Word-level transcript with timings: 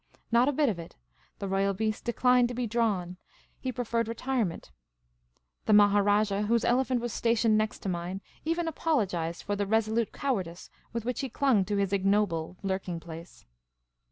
Not 0.31 0.49
a 0.49 0.51
bit 0.51 0.67
of 0.67 0.79
it; 0.79 0.95
the 1.37 1.47
royal 1.47 1.75
beast 1.75 2.05
declined 2.05 2.47
to 2.47 2.55
be 2.55 2.65
drawn; 2.65 3.17
he 3.59 3.71
preferred 3.71 4.07
retire 4.07 4.43
ment. 4.45 4.71
The 5.67 5.73
Maharajah, 5.73 6.47
whose 6.47 6.65
elephant 6.65 7.01
was 7.01 7.13
stationed 7.13 7.55
next 7.55 7.83
to 7.83 7.89
mine, 7.89 8.21
even 8.43 8.67
apologised 8.67 9.43
for 9.43 9.55
the 9.55 9.67
resolute 9.67 10.11
cowardice 10.11 10.71
with 10.91 11.05
which 11.05 11.19
he 11.19 11.29
clung 11.29 11.65
to 11.65 11.77
his 11.77 11.93
ignoble 11.93 12.57
lurking 12.63 12.99
place. 12.99 13.45